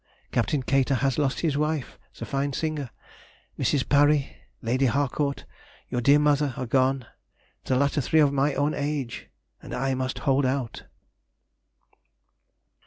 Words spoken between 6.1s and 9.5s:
mother, are gone—the latter three of my own age,